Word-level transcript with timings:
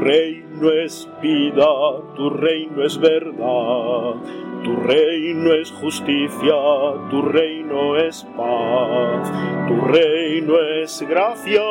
reino 0.00 0.70
es 0.70 1.08
vida, 1.20 1.68
tu 2.16 2.30
reino 2.30 2.84
es 2.84 2.98
verdad, 2.98 4.14
tu 4.64 4.76
reino 4.76 5.52
es 5.52 5.70
justicia, 5.72 6.54
tu 7.10 7.22
reino 7.22 7.96
es 7.96 8.26
paz, 8.36 9.32
tu 9.68 9.80
reino 9.86 10.58
es 10.82 11.02
gracia, 11.02 11.62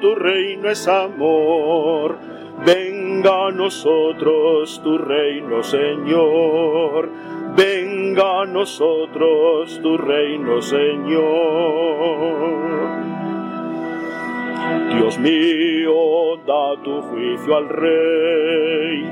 tu 0.00 0.14
reino 0.14 0.70
es 0.70 0.88
amor. 0.88 2.18
Venga 2.64 3.48
a 3.48 3.50
nosotros 3.50 4.80
tu 4.82 4.96
reino, 4.96 5.62
Señor. 5.62 7.10
Venga 7.56 8.42
a 8.42 8.46
nosotros 8.46 9.80
tu 9.82 9.96
reino, 9.98 10.62
Señor. 10.62 12.04
Dios 14.96 15.18
mío, 15.18 15.83
da 16.36 16.76
tu 16.82 17.00
juicio 17.02 17.56
al 17.56 17.68
Rey, 17.68 19.10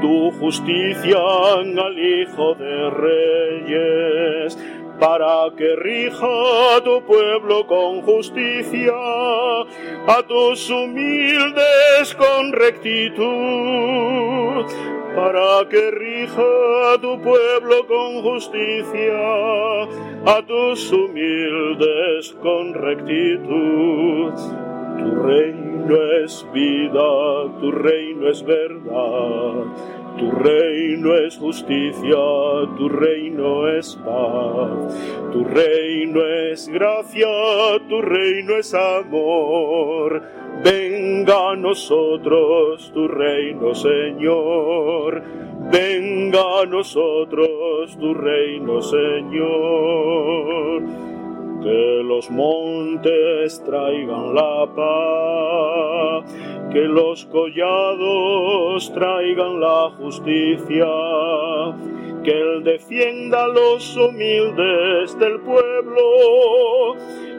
tu 0.00 0.30
justicia 0.32 1.16
al 1.16 1.98
Hijo 1.98 2.54
de 2.54 2.90
Reyes, 2.90 4.58
para 4.98 5.50
que 5.56 5.76
rija 5.76 6.82
tu 6.84 7.04
pueblo 7.04 7.66
con 7.66 8.02
justicia, 8.02 8.94
a 10.06 10.22
tus 10.26 10.70
humildes 10.70 12.14
con 12.16 12.52
rectitud, 12.52 13.24
para 15.14 15.68
que 15.68 15.90
rija 15.90 16.98
tu 17.00 17.20
pueblo 17.20 17.86
con 17.86 18.22
justicia, 18.22 19.82
a 20.26 20.42
tus 20.46 20.92
humildes 20.92 22.32
con 22.42 22.74
rectitud 22.74 24.73
tu 24.98 25.22
reino 25.22 25.96
es 26.24 26.46
vida, 26.52 27.58
tu 27.60 27.70
reino 27.70 28.28
es 28.28 28.42
verdad, 28.44 29.64
tu 30.18 30.30
reino 30.30 31.14
es 31.14 31.36
justicia, 31.36 32.16
tu 32.76 32.88
reino 32.88 33.68
es 33.68 33.96
paz, 33.96 34.96
tu 35.32 35.44
reino 35.44 36.24
es 36.24 36.68
gracia, 36.68 37.28
tu 37.88 38.00
reino 38.00 38.56
es 38.56 38.74
amor. 38.74 40.22
Venga 40.62 41.50
a 41.50 41.56
nosotros 41.56 42.90
tu 42.94 43.08
reino, 43.08 43.74
Señor. 43.74 45.22
Venga 45.72 46.60
a 46.60 46.66
nosotros 46.66 47.96
tu 47.98 48.14
reino, 48.14 48.80
Señor 48.80 50.24
que 51.64 52.02
los 52.04 52.30
montes 52.30 53.64
traigan 53.64 54.34
la 54.34 54.66
paz, 54.76 56.30
que 56.70 56.80
los 56.80 57.24
collados 57.24 58.92
traigan 58.92 59.60
la 59.60 59.90
justicia, 59.96 60.86
que 62.22 62.32
Él 62.32 62.64
defienda 62.64 63.44
a 63.44 63.48
los 63.48 63.96
humildes 63.96 65.18
del 65.18 65.40
pueblo, 65.40 66.96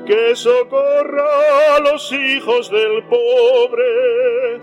que 0.07 0.35
socorra 0.35 1.75
a 1.75 1.79
los 1.81 2.11
hijos 2.11 2.71
del 2.71 3.03
pobre, 3.03 4.59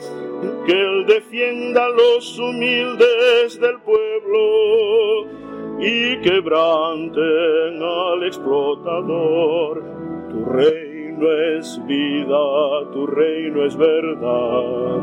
que 0.66 0.72
Él 0.72 1.06
defienda 1.06 1.84
a 1.84 1.90
los 1.90 2.36
humildes 2.36 3.60
del 3.60 3.78
pueblo 3.82 5.42
y 5.82 6.16
quebranten 6.20 7.82
al 7.82 8.22
explotador. 8.24 9.82
Tu 10.30 10.44
reino 10.44 11.30
es 11.58 11.80
vida, 11.86 12.90
tu 12.92 13.06
reino 13.06 13.64
es 13.64 13.76
verdad, 13.76 15.02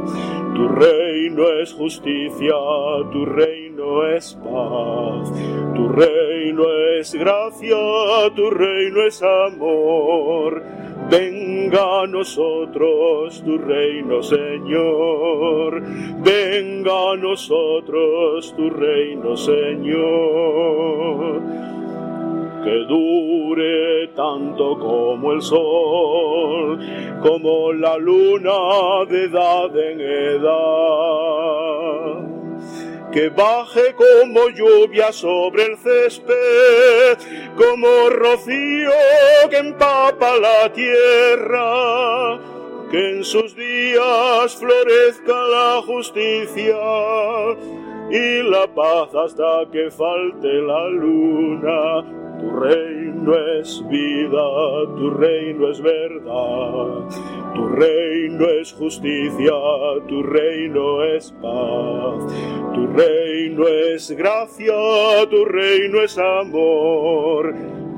tu 0.56 0.68
reino 0.70 1.48
es 1.62 1.74
justicia, 1.74 2.56
tu 3.12 3.26
reino 3.26 4.08
es 4.08 4.36
paz, 4.36 5.34
tu 5.76 5.90
reino 5.90 6.09
es 7.00 7.14
gracia, 7.14 7.78
tu 8.36 8.50
reino 8.50 9.06
es 9.06 9.22
amor. 9.22 10.64
Venga 11.10 12.02
a 12.02 12.08
nosotros 12.08 13.42
tu 13.44 13.58
reino, 13.58 14.22
Señor. 14.22 15.82
Venga 16.24 17.12
a 17.12 17.16
nosotros 17.18 18.54
tu 18.56 18.70
reino, 18.70 19.36
Señor. 19.36 19.90
Que 22.64 22.86
dure 22.88 24.10
tanto 24.16 24.78
como 24.78 25.32
el 25.34 25.42
sol, 25.42 26.80
como 27.24 27.74
la 27.74 27.98
luna 27.98 29.06
de 29.10 29.24
edad 29.24 29.76
en 29.76 30.02
edad 30.02 31.00
que 33.12 33.30
baje 33.30 33.96
como 33.96 34.50
lluvia 34.50 35.12
sobre 35.12 35.64
el 35.64 35.78
césped, 35.78 37.18
como 37.56 38.10
rocío 38.10 38.92
que 39.50 39.58
empapa 39.58 40.38
la 40.38 40.72
tierra, 40.72 42.40
que 42.92 43.18
en 43.18 43.24
sus 43.24 43.56
días 43.56 44.56
florezca 44.56 45.34
la 45.34 45.82
justicia 45.86 46.78
y 48.12 48.44
la 48.44 48.68
paz 48.74 49.14
hasta 49.16 49.66
que 49.72 49.90
falte 49.92 50.48
la 50.48 50.88
luna. 50.90 52.29
Tu 52.40 52.50
reino 52.52 53.36
es 53.60 53.84
vida, 53.90 54.48
tu 54.96 55.10
reino 55.10 55.70
es 55.70 55.82
verdad, 55.82 57.10
tu 57.54 57.68
reino 57.68 58.46
es 58.62 58.72
justicia, 58.72 59.54
tu 60.08 60.24
reino 60.24 61.04
es 61.04 61.34
paz, 61.42 62.34
tu 62.74 62.88
reino 62.88 63.68
es 63.68 64.12
gracia, 64.12 64.74
tu 65.30 65.44
reino 65.44 66.02
es 66.02 66.18
amor. 66.18 67.54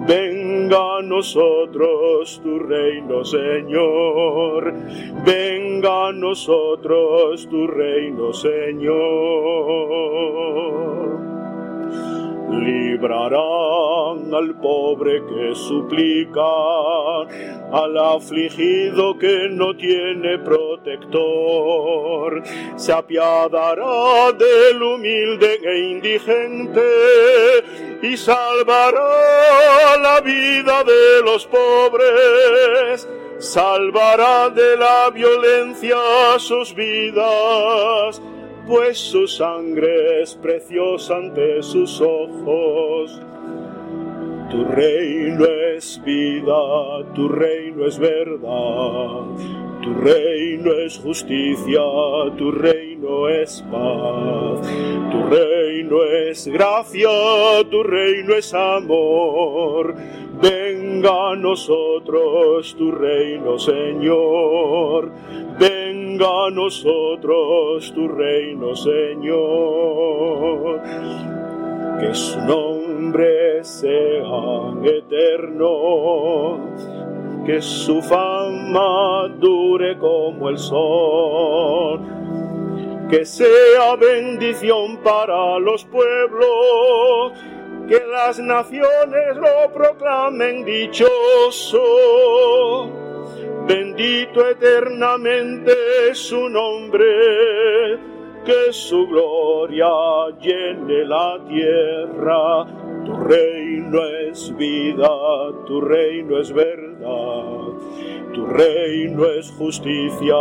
Venga 0.08 0.98
a 0.98 1.02
nosotros 1.04 2.42
tu 2.44 2.58
reino, 2.58 3.24
Señor. 3.24 4.74
Venga 5.24 6.08
a 6.08 6.14
nosotros 6.14 7.48
tu 7.48 7.68
reino, 7.68 8.34
Señor 8.34 9.52
al 14.34 14.56
pobre 14.56 15.24
que 15.26 15.56
suplica, 15.56 16.42
al 17.72 17.98
afligido 17.98 19.18
que 19.18 19.48
no 19.50 19.76
tiene 19.76 20.40
protector, 20.40 22.44
se 22.76 22.94
apiadará 22.94 24.32
del 24.34 24.82
humilde 24.82 25.60
e 25.64 25.80
indigente 25.92 26.82
y 28.02 28.18
salvará 28.18 29.98
la 30.02 30.22
vida 30.22 30.84
de 30.84 31.22
los 31.24 31.46
pobres 31.48 33.08
salvará 33.38 34.52
de 34.52 34.78
la 34.78 35.10
violencia 35.10 35.98
sus 36.38 36.76
vidas 36.76 38.22
pues 38.68 39.00
su 39.00 39.28
sangre 39.28 40.22
es 40.22 40.36
preciosa 40.36 41.18
ante 41.18 41.64
sus 41.64 42.00
ojos. 42.00 43.20
Tu 44.52 44.66
reino 44.66 45.46
es 45.46 46.02
vida, 46.04 47.06
tu 47.16 47.30
reino 47.30 47.86
es 47.86 47.98
verdad, 47.98 49.24
tu 49.82 49.94
reino 49.94 50.74
es 50.74 51.00
justicia, 51.00 51.82
tu 52.38 52.52
reino 52.52 53.30
es 53.30 53.64
paz, 53.72 54.60
tu 55.10 55.24
reino 55.30 56.04
es 56.04 56.48
gracia, 56.48 57.10
tu 57.70 57.82
reino 57.82 58.36
es 58.36 58.54
amor. 58.54 59.96
Venga 60.42 61.32
a 61.32 61.36
nosotros 61.38 62.76
tu 62.76 62.92
reino, 62.92 63.58
Señor. 63.58 65.14
Venga 65.60 66.48
a 66.48 66.50
nosotros 66.50 67.90
tu 67.94 68.06
reino, 68.10 68.76
Señor. 68.76 70.82
Que 72.02 72.14
su 72.14 72.38
nombre 72.42 73.51
sea 73.64 74.74
eterno, 74.84 76.60
que 77.46 77.62
su 77.62 78.02
fama 78.02 79.28
dure 79.40 79.98
como 79.98 80.50
el 80.50 80.58
sol 80.58 82.02
que 83.12 83.26
sea 83.26 83.98
bendición 83.98 84.98
para 85.04 85.60
los 85.60 85.84
pueblos 85.84 87.34
que 87.90 88.02
las 88.08 88.40
naciones 88.40 89.36
lo 89.36 89.74
proclamen 89.74 90.64
dichoso. 90.64 91.82
Bendito 93.68 94.48
eternamente 94.48 95.74
su 96.14 96.48
nombre, 96.48 98.00
que 98.46 98.72
su 98.72 99.06
gloria 99.08 99.90
llene 100.40 101.04
la 101.04 101.38
tierra. 101.50 102.81
Tu 103.12 103.18
reino 103.18 104.00
es 104.30 104.56
vida, 104.56 105.10
tu 105.68 105.82
reino 105.82 106.40
es 106.40 106.54
verdad 106.54 107.74
Tu 108.34 108.46
reino 108.46 109.26
es 109.26 109.52
justicia, 109.52 110.38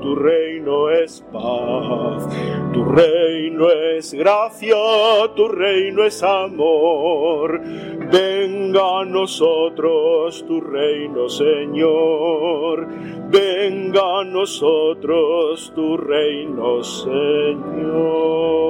tu 0.00 0.14
reino 0.14 0.88
es 0.88 1.20
paz, 1.32 2.28
tu 2.72 2.84
reino 2.84 3.68
es 3.72 4.14
gracia, 4.14 4.76
tu 5.34 5.48
reino 5.48 6.04
es 6.04 6.22
amor. 6.22 7.60
Venga 7.60 9.00
a 9.00 9.04
nosotros 9.04 10.44
tu 10.46 10.60
reino, 10.60 11.28
Señor. 11.28 12.86
Venga 13.30 14.20
a 14.20 14.24
nosotros 14.24 15.72
tu 15.74 15.96
reino, 15.96 16.84
Señor. 16.84 18.62